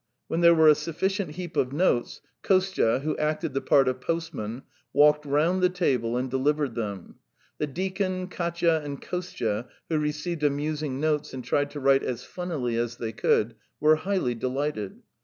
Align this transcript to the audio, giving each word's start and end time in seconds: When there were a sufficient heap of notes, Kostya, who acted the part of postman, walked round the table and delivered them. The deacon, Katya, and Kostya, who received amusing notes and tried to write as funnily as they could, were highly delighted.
When 0.27 0.41
there 0.41 0.55
were 0.55 0.67
a 0.67 0.73
sufficient 0.73 1.33
heap 1.35 1.55
of 1.55 1.71
notes, 1.71 2.21
Kostya, 2.41 3.01
who 3.01 3.15
acted 3.17 3.53
the 3.53 3.61
part 3.61 3.87
of 3.87 4.01
postman, 4.01 4.63
walked 4.93 5.27
round 5.27 5.61
the 5.61 5.69
table 5.69 6.17
and 6.17 6.27
delivered 6.27 6.73
them. 6.73 7.17
The 7.59 7.67
deacon, 7.67 8.27
Katya, 8.27 8.79
and 8.83 8.99
Kostya, 8.99 9.67
who 9.89 9.99
received 9.99 10.41
amusing 10.41 10.99
notes 10.99 11.35
and 11.35 11.43
tried 11.43 11.69
to 11.69 11.79
write 11.79 12.01
as 12.01 12.23
funnily 12.23 12.77
as 12.77 12.95
they 12.95 13.11
could, 13.11 13.53
were 13.79 13.97
highly 13.97 14.33
delighted. 14.33 15.03